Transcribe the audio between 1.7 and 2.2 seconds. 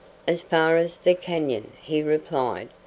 he